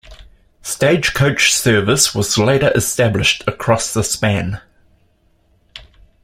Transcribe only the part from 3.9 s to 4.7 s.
the span.